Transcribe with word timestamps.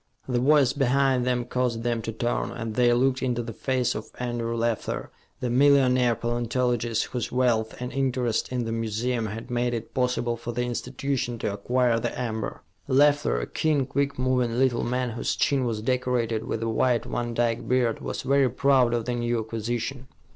The 0.27 0.39
voice 0.39 0.73
behind 0.73 1.27
them 1.27 1.45
caused 1.45 1.83
them 1.83 2.01
to 2.01 2.11
turn, 2.11 2.49
and 2.49 2.73
they 2.73 2.91
looked 2.91 3.21
into 3.21 3.43
the 3.43 3.53
face 3.53 3.93
of 3.93 4.09
Andrew 4.19 4.55
Leffler, 4.55 5.11
the 5.41 5.49
millionaire 5.51 6.15
paleontologist, 6.15 7.03
whose 7.11 7.31
wealth 7.31 7.79
and 7.79 7.91
interest 7.91 8.51
in 8.51 8.65
the 8.65 8.71
museum 8.71 9.27
had 9.27 9.51
made 9.51 9.75
it 9.75 9.93
possible 9.93 10.35
for 10.35 10.53
the 10.53 10.63
institution 10.63 11.37
to 11.37 11.53
acquire 11.53 11.99
the 11.99 12.19
amber. 12.19 12.63
Leffler, 12.87 13.39
a 13.41 13.45
keen, 13.45 13.85
quick 13.85 14.17
moving 14.17 14.57
little 14.57 14.83
man, 14.83 15.11
whose 15.11 15.35
chin 15.35 15.65
was 15.65 15.83
decorated 15.83 16.45
with 16.47 16.63
a 16.63 16.67
white 16.67 17.05
Van 17.05 17.35
Dyke 17.35 17.67
beard, 17.67 17.99
was 18.01 18.23
very 18.23 18.49
proud 18.49 18.95
of 18.95 19.05
the 19.05 19.13
new 19.13 19.39
acquisition. 19.39 20.07